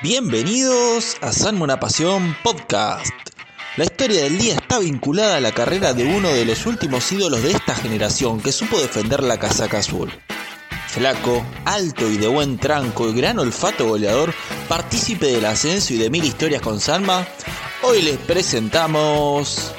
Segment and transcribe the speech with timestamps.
[0.00, 3.10] Bienvenidos a Sanma una Pasión Podcast.
[3.76, 7.42] La historia del día está vinculada a la carrera de uno de los últimos ídolos
[7.42, 10.12] de esta generación que supo defender la casaca azul.
[10.86, 14.32] Flaco, alto y de buen tranco y gran olfato goleador,
[14.68, 17.26] partícipe del ascenso y de mil historias con Sanma,
[17.82, 19.72] hoy les presentamos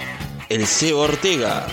[0.49, 1.65] el Sebo Ortega.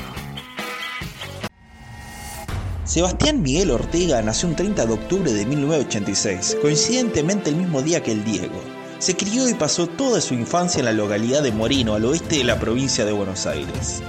[2.96, 8.12] Sebastián Miguel Ortega nació un 30 de octubre de 1986, coincidentemente el mismo día que
[8.12, 8.58] el Diego.
[9.00, 12.44] Se crió y pasó toda su infancia en la localidad de Moreno, al oeste de
[12.44, 14.00] la provincia de Buenos Aires.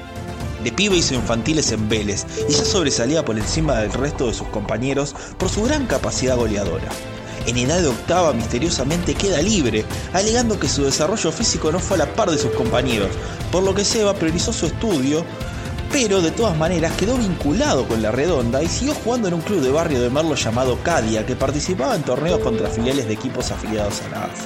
[0.64, 4.48] De pibe hizo infantiles en Vélez y ya sobresalía por encima del resto de sus
[4.48, 6.88] compañeros por su gran capacidad goleadora.
[7.46, 12.06] En edad de octava misteriosamente queda libre, alegando que su desarrollo físico no fue a
[12.06, 13.10] la par de sus compañeros,
[13.52, 15.26] por lo que Seba priorizó su estudio
[15.92, 19.62] pero de todas maneras quedó vinculado con la redonda y siguió jugando en un club
[19.62, 24.02] de barrio de Merlo llamado Cadia, que participaba en torneos contra filiales de equipos afiliados
[24.02, 24.46] a la AFA.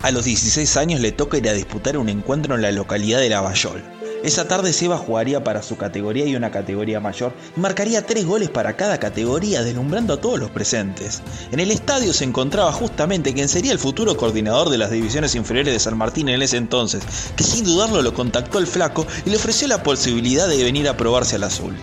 [0.00, 3.30] A los 16 años le toca ir a disputar un encuentro en la localidad de
[3.30, 3.82] Lavallol.
[4.24, 8.48] Esa tarde Seba jugaría para su categoría y una categoría mayor y marcaría tres goles
[8.48, 11.20] para cada categoría, deslumbrando a todos los presentes.
[11.52, 15.74] En el estadio se encontraba justamente quien sería el futuro coordinador de las divisiones inferiores
[15.74, 17.02] de San Martín en ese entonces,
[17.36, 20.96] que sin dudarlo lo contactó al flaco y le ofreció la posibilidad de venir a
[20.96, 21.76] probarse al azul.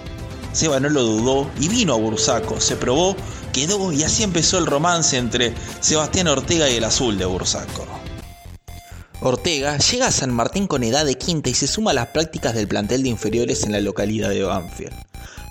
[0.51, 3.15] Seba no lo dudó y vino a Bursaco, se probó,
[3.53, 7.85] quedó y así empezó el romance entre Sebastián Ortega y el azul de Bursaco.
[9.23, 12.55] Ortega llega a San Martín con edad de quinta y se suma a las prácticas
[12.55, 14.95] del plantel de inferiores en la localidad de Banfield.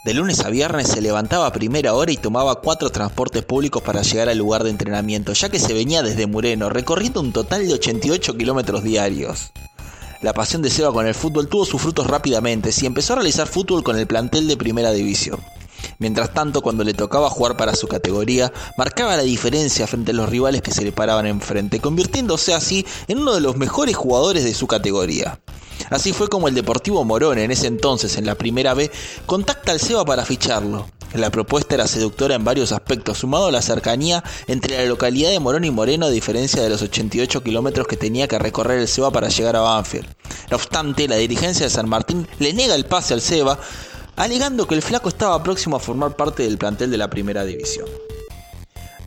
[0.04, 4.02] De lunes a viernes se levantaba a primera hora y tomaba cuatro transportes públicos para
[4.02, 7.74] llegar al lugar de entrenamiento, ya que se venía desde Mureno, recorriendo un total de
[7.74, 9.52] 88 kilómetros diarios.
[10.20, 13.46] La pasión de Seba con el fútbol tuvo sus frutos rápidamente y empezó a realizar
[13.46, 15.38] fútbol con el plantel de primera división.
[15.98, 20.28] Mientras tanto, cuando le tocaba jugar para su categoría, marcaba la diferencia frente a los
[20.28, 24.54] rivales que se le paraban enfrente, convirtiéndose así en uno de los mejores jugadores de
[24.54, 25.40] su categoría.
[25.88, 28.90] Así fue como el Deportivo Morón, en ese entonces en la primera B,
[29.26, 30.86] contacta al Seba para ficharlo.
[31.14, 35.40] La propuesta era seductora en varios aspectos, sumado a la cercanía entre la localidad de
[35.40, 39.10] Morón y Moreno, a diferencia de los 88 kilómetros que tenía que recorrer el Seba
[39.10, 40.06] para llegar a Banfield.
[40.50, 43.58] No obstante, la dirigencia de San Martín le niega el pase al Seba,
[44.20, 47.86] alegando que el flaco estaba próximo a formar parte del plantel de la primera división.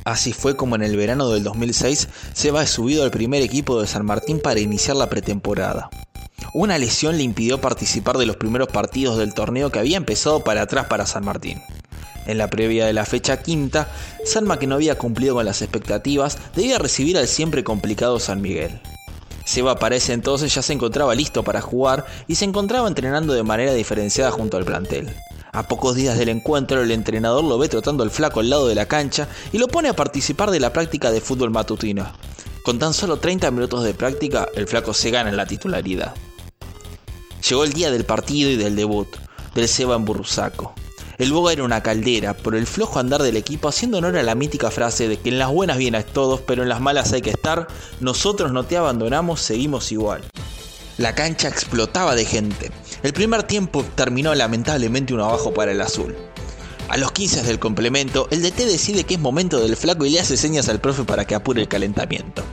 [0.06, 3.86] Así fue como en el verano del 2006 se va subido al primer equipo de
[3.86, 5.92] San Martín para iniciar la pretemporada.
[6.56, 10.64] Una lesión le impidió participar de los primeros partidos del torneo que había empezado para
[10.64, 11.62] atrás para San Martín.
[12.26, 13.92] En la previa de la fecha quinta,
[14.26, 18.82] Sanma que no había cumplido con las expectativas debía recibir al siempre complicado San Miguel.
[19.46, 23.74] Seba para entonces ya se encontraba listo para jugar y se encontraba entrenando de manera
[23.74, 25.14] diferenciada junto al plantel.
[25.52, 28.76] A pocos días del encuentro, el entrenador lo ve trotando al flaco al lado de
[28.76, 32.12] la cancha y lo pone a participar de la práctica de fútbol matutino.
[32.64, 36.16] Con tan solo 30 minutos de práctica, el flaco se gana en la titularidad.
[37.48, 39.10] Llegó el día del partido y del debut,
[39.54, 40.74] del Seba en Burrusaco.
[41.20, 44.34] El Boga era una caldera por el flojo andar del equipo, haciendo honor a la
[44.34, 47.30] mítica frase de que en las buenas vienes todos, pero en las malas hay que
[47.30, 47.68] estar.
[48.00, 50.24] Nosotros no te abandonamos, seguimos igual.
[50.98, 52.72] La cancha explotaba de gente.
[53.04, 56.16] El primer tiempo terminó lamentablemente uno abajo para el azul.
[56.90, 60.20] A los 15 del complemento, el DT decide que es momento del flaco y le
[60.20, 62.44] hace señas al profe para que apure el calentamiento.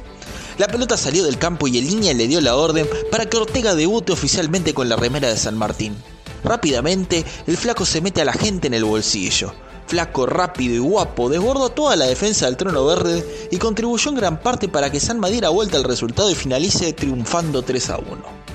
[0.59, 3.75] La pelota salió del campo y el línea le dio la orden para que Ortega
[3.75, 5.97] debute oficialmente con la remera de San Martín.
[6.45, 9.53] Rápidamente, el flaco se mete a la gente en el bolsillo.
[9.87, 14.41] Flaco, rápido y guapo, desbordó toda la defensa del trono verde y contribuyó en gran
[14.41, 18.51] parte para que San diera vuelta al resultado y finalice triunfando 3 a 1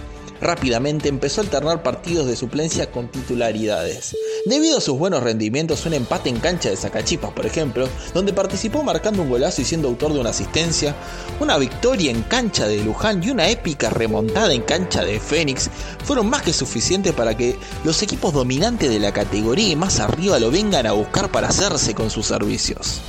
[0.46, 4.16] rápidamente empezó a alternar partidos de suplencia con titularidades.
[4.46, 8.84] Debido a sus buenos rendimientos, un empate en cancha de Sacachipas, por ejemplo, donde participó
[8.84, 10.96] marcando un golazo y siendo autor de una asistencia,
[11.40, 15.70] una victoria en cancha de Luján y una épica remontada en cancha de Fénix,
[16.04, 20.38] fueron más que suficientes para que los equipos dominantes de la categoría y más arriba
[20.38, 23.02] lo vengan a buscar para hacerse con sus servicios.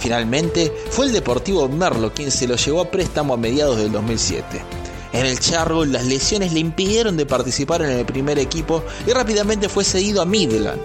[0.00, 4.83] Finalmente, fue el Deportivo Merlo quien se lo llevó a préstamo a mediados del 2007.
[5.14, 9.68] En el Chargo las lesiones le impidieron de participar en el primer equipo y rápidamente
[9.68, 10.82] fue cedido a Midland.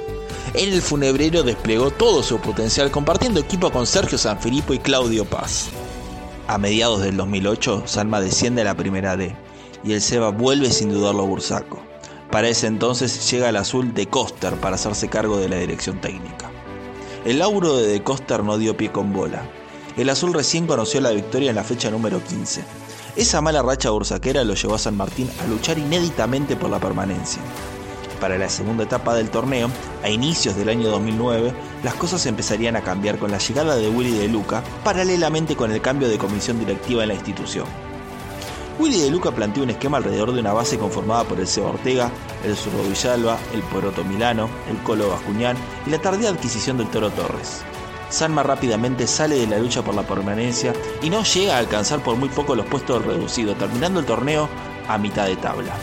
[0.53, 5.69] En el funebrero desplegó todo su potencial compartiendo equipo con Sergio Sanfilippo y Claudio Paz.
[6.47, 9.35] A mediados del 2008, Salma desciende a la primera D
[9.83, 11.81] y el Seba vuelve sin dudarlo a Bursaco.
[12.29, 16.51] Para ese entonces llega el azul de Coster para hacerse cargo de la dirección técnica.
[17.25, 19.41] El lauro de De Coster no dio pie con bola.
[19.97, 24.43] El azul recién conoció la victoria en la fecha número 15 esa mala racha bursaquera
[24.43, 27.41] lo llevó a San Martín a luchar inéditamente por la permanencia.
[28.19, 29.69] Para la segunda etapa del torneo,
[30.03, 31.53] a inicios del año 2009,
[31.83, 35.81] las cosas empezarían a cambiar con la llegada de Willy de Luca, paralelamente con el
[35.81, 37.65] cambio de comisión directiva en la institución.
[38.77, 42.11] Willy de Luca planteó un esquema alrededor de una base conformada por el Seba Ortega,
[42.45, 47.09] el Zurdo Villalba, el Poroto Milano, el Colo Bascuñán y la tardía adquisición del Toro
[47.09, 47.63] Torres.
[48.09, 52.15] Sanma rápidamente sale de la lucha por la permanencia y no llega a alcanzar por
[52.15, 54.49] muy poco los puestos reducidos, terminando el torneo
[54.87, 55.73] a mitad de tabla.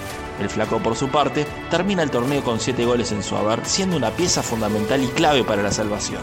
[0.40, 3.96] El flaco por su parte termina el torneo con 7 goles en su haber, siendo
[3.96, 6.20] una pieza fundamental y clave para la salvación.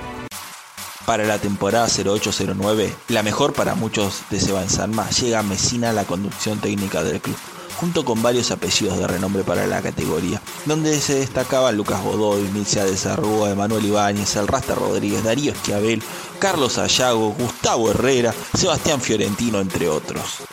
[1.06, 5.94] Para la temporada 08-09, la mejor para muchos de Seban Sanma, llega a Mesina a
[5.94, 7.36] la conducción técnica del club,
[7.84, 12.86] junto con varios apellidos de renombre para la categoría, donde se destacaban Lucas Godoy, Mircea
[12.86, 16.02] de Sarrúa, Emanuel Ibáñez, El Rasta Rodríguez, Darío Esquiabel,
[16.40, 20.44] Carlos Ayago, Gustavo Herrera, Sebastián Fiorentino, entre otros.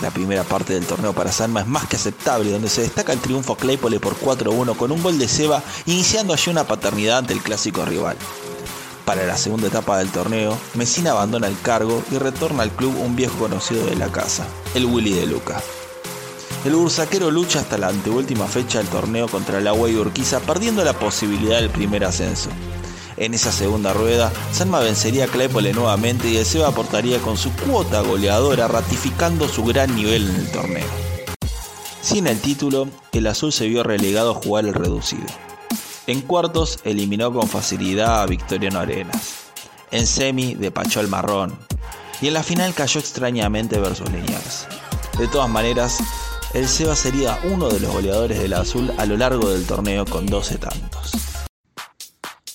[0.00, 3.20] La primera parte del torneo para Sanma es más que aceptable, donde se destaca el
[3.20, 7.42] triunfo Claypole por 4-1 con un gol de Seba, iniciando allí una paternidad ante el
[7.42, 8.16] clásico rival.
[9.04, 13.16] Para la segunda etapa del torneo, Messina abandona el cargo y retorna al club un
[13.16, 15.62] viejo conocido de la casa, el Willy de Luca.
[16.64, 20.82] El bursaquero lucha hasta la anteúltima fecha del torneo contra el Agua y Urquiza, perdiendo
[20.82, 22.48] la posibilidad del primer ascenso.
[23.18, 27.52] En esa segunda rueda, Sanma vencería a Claypole nuevamente y el Seba aportaría con su
[27.52, 30.86] cuota goleadora, ratificando su gran nivel en el torneo.
[32.00, 35.26] Sin el título, el azul se vio relegado a jugar el reducido.
[36.06, 39.34] En cuartos eliminó con facilidad a Victoriano Arenas.
[39.90, 41.58] En semi despachó al marrón.
[42.22, 44.66] Y en la final cayó extrañamente versus Liniers.
[45.18, 45.98] De todas maneras,
[46.54, 50.24] el Seba sería uno de los goleadores del azul a lo largo del torneo con
[50.24, 51.12] 12 tantos.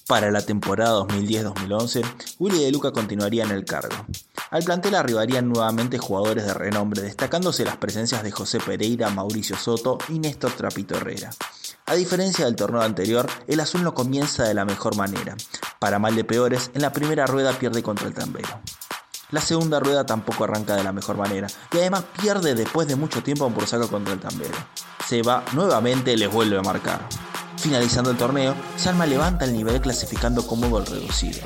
[0.08, 2.04] Para la temporada 2010-2011,
[2.40, 4.06] Willy de Luca continuaría en el cargo.
[4.52, 9.98] Al plantel arribarían nuevamente jugadores de renombre, destacándose las presencias de José Pereira, Mauricio Soto
[10.08, 11.32] y Néstor Trapito Herrera.
[11.86, 15.36] A diferencia del torneo anterior, el azul no comienza de la mejor manera.
[15.78, 18.62] Para mal de peores, en la primera rueda pierde contra el Tambero.
[19.32, 23.22] La segunda rueda tampoco arranca de la mejor manera y además pierde después de mucho
[23.22, 24.58] tiempo por saco contra el Tambero.
[25.08, 27.08] Se va nuevamente les vuelve a marcar.
[27.58, 31.42] Finalizando el torneo, Salma levanta el nivel clasificando como gol reducido.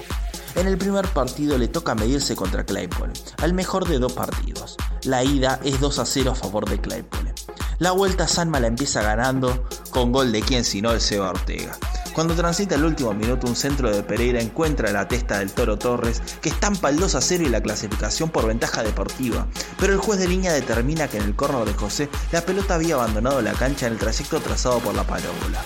[0.55, 4.77] En el primer partido le toca medirse contra Claypole, al mejor de dos partidos.
[5.03, 7.33] La ida es 2 a 0 a favor de Claypole.
[7.79, 11.75] La vuelta Sanma la empieza ganando con gol de quien sino el Seba Ortega.
[12.13, 16.21] Cuando transita el último minuto, un centro de Pereira encuentra la testa del Toro Torres,
[16.41, 19.47] que estampa el 2 a 0 y la clasificación por ventaja deportiva.
[19.79, 22.95] Pero el juez de línea determina que en el córner de José, la pelota había
[22.95, 25.63] abandonado la cancha en el trayecto trazado por la parábola.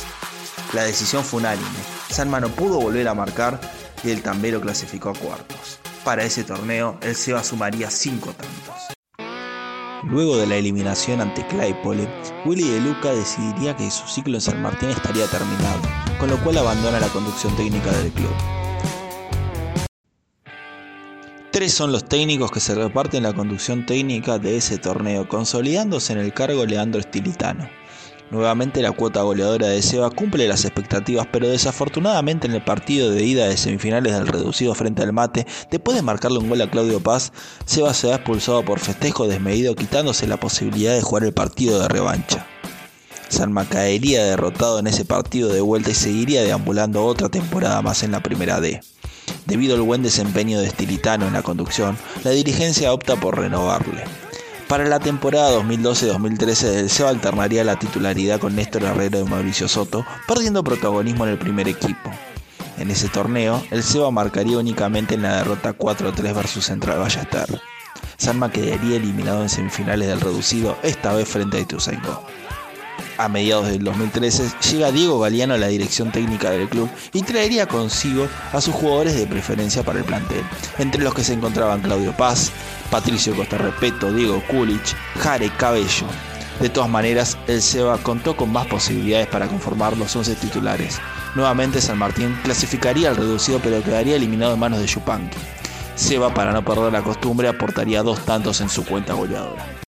[0.72, 1.68] La decisión fue unánime.
[2.10, 3.60] Sanma no pudo volver a marcar
[4.04, 5.80] y el tambero clasificó a cuartos.
[6.06, 8.98] Para ese torneo, el Seba sumaría 5 tantos.
[10.04, 12.08] Luego de la eliminación ante Claypole,
[12.46, 15.82] Willy de Luca decidiría que su ciclo en San Martín estaría terminado,
[16.20, 18.34] con lo cual abandona la conducción técnica del club.
[21.52, 26.20] Tres son los técnicos que se reparten la conducción técnica de ese torneo, consolidándose en
[26.20, 27.68] el cargo Leandro Estilitano.
[28.30, 33.24] Nuevamente la cuota goleadora de Seba cumple las expectativas, pero desafortunadamente en el partido de
[33.24, 37.00] ida de semifinales del reducido frente al mate, después de marcarle un gol a Claudio
[37.00, 37.32] Paz,
[37.66, 41.88] Seba se ha expulsado por festejo desmedido quitándose la posibilidad de jugar el partido de
[41.88, 42.46] revancha.
[43.30, 48.12] Sanma caería derrotado en ese partido de vuelta y seguiría deambulando otra temporada más en
[48.12, 48.82] la primera D.
[49.46, 54.04] Debido al buen desempeño de Stilitano en la conducción, la dirigencia opta por renovarle.
[54.68, 60.06] Para la temporada 2012-2013 el Seba alternaría la titularidad con Néstor Herrero y Mauricio Soto,
[60.28, 62.12] perdiendo protagonismo en el primer equipo.
[62.78, 67.62] En ese torneo, el Seba marcaría únicamente en la derrota 4-3 versus Central Ballester.
[68.18, 72.24] Sanma quedaría eliminado en semifinales del reducido, esta vez frente a Ituzaingó.
[73.18, 77.66] A mediados del 2013 llega Diego Galeano a la dirección técnica del club y traería
[77.66, 80.44] consigo a sus jugadores de preferencia para el plantel,
[80.78, 82.52] entre los que se encontraban Claudio Paz,
[82.92, 86.06] Patricio Costa Repeto, Diego Kulich, Jare Cabello.
[86.60, 91.00] De todas maneras, el Seba contó con más posibilidades para conformar los 11 titulares.
[91.34, 95.38] Nuevamente San Martín clasificaría al reducido pero quedaría eliminado en manos de Yupanqui.
[95.96, 99.87] Seba, para no perder la costumbre, aportaría dos tantos en su cuenta goleadora.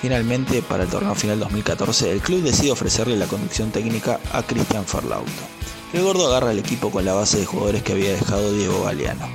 [0.00, 4.86] Finalmente, para el torneo final 2014, el club decide ofrecerle la conducción técnica a Cristian
[4.86, 5.30] Ferlauto.
[5.92, 9.28] El gordo agarra el equipo con la base de jugadores que había dejado Diego Galeano.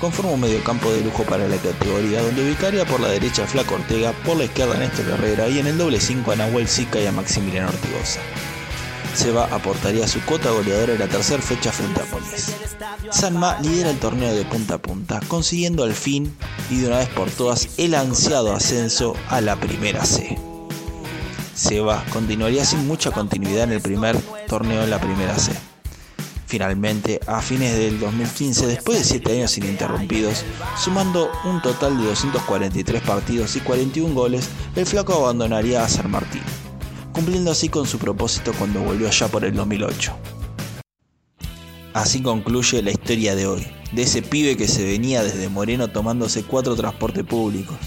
[0.00, 3.74] Conforma un mediocampo de lujo para la categoría, donde ubicaría por la derecha a Flaco
[3.74, 7.00] Ortega, por la izquierda a Néstor Herrera y en el doble 5 a Nahuel Sica
[7.00, 8.20] y a Maximiliano Ortigosa.
[9.16, 12.54] Seba aportaría su cota goleadora en la tercera fecha frente a Polis.
[13.10, 16.36] Sanma lidera el torneo de punta a punta, consiguiendo al fin
[16.70, 20.38] y de una vez por todas el ansiado ascenso a la primera C.
[21.54, 25.52] Seba continuaría sin mucha continuidad en el primer torneo en la primera C.
[26.46, 30.44] Finalmente, a fines del 2015, después de 7 años ininterrumpidos,
[30.78, 36.42] sumando un total de 243 partidos y 41 goles, el flaco abandonaría a San Martín,
[37.16, 40.14] cumpliendo así con su propósito cuando volvió allá por el 2008.
[41.94, 46.42] Así concluye la historia de hoy, de ese pibe que se venía desde Moreno tomándose
[46.42, 47.78] cuatro transportes públicos,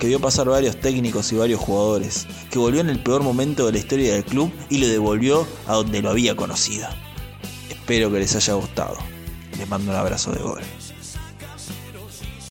[0.00, 3.72] que vio pasar varios técnicos y varios jugadores, que volvió en el peor momento de
[3.72, 6.88] la historia del club y lo devolvió a donde lo había conocido.
[7.70, 8.96] Espero que les haya gustado.
[9.58, 10.62] Les mando un abrazo de gol.